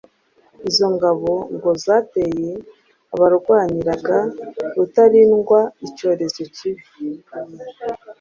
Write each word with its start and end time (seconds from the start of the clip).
Izo 0.69 0.87
ngabo 0.95 1.33
ngo 1.55 1.69
zateye 1.85 2.51
abarwaniriraga 3.13 4.17
Rutalindwa 4.75 5.59
icyorezo 5.87 6.41
kibi, 6.55 6.85